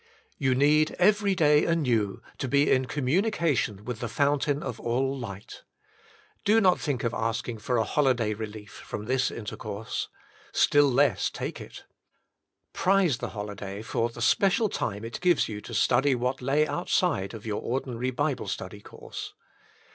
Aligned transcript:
You 0.39 0.55
need 0.55 0.95
every 0.97 1.35
day 1.35 1.63
anew 1.63 2.23
to 2.39 2.47
be 2.47 2.71
in 2.71 2.85
communication 2.85 3.85
with 3.85 3.99
the 3.99 4.09
fountain 4.09 4.63
of 4.63 4.79
all 4.79 5.15
light. 5.15 5.61
Bo 6.43 6.57
not 6.59 6.79
think 6.79 7.03
of 7.03 7.13
asking 7.13 7.59
for 7.59 7.77
a 7.77 7.83
holiday 7.83 8.33
relief 8.33 8.71
from 8.71 9.05
this 9.05 9.29
intercourse. 9.29 10.07
Still 10.51 10.91
less 10.91 11.29
Take 11.29 11.61
it. 11.61 11.83
Prize 12.73 13.19
the 13.19 13.29
holiday 13.37 13.83
for 13.83 14.09
the 14.09 14.23
special 14.23 14.69
time 14.69 15.05
it 15.05 15.21
gives 15.21 15.47
you 15.47 15.61
to 15.61 15.73
study 15.75 16.15
what 16.15 16.41
lay 16.41 16.65
outside 16.65 17.33
your 17.45 17.61
ordinary 17.61 18.09
Bible 18.09 18.47
study 18.47 18.81
course. 18.81 19.35